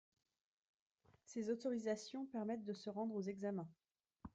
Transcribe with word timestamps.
Ces 1.27 1.51
autorisations 1.51 2.25
permettent 2.25 2.65
de 2.65 2.73
se 2.73 2.89
rendre 2.89 3.13
aux 3.13 3.21
examens. 3.21 3.69